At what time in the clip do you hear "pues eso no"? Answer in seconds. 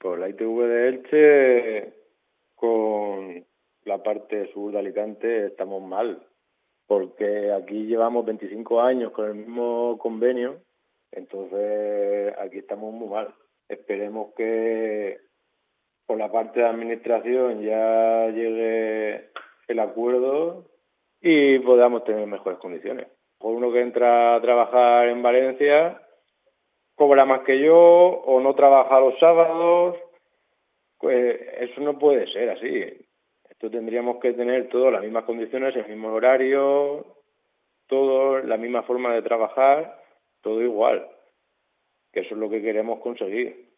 30.98-31.98